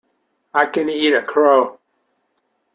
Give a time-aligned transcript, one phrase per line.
[0.59, 1.77] I kin eat a crow!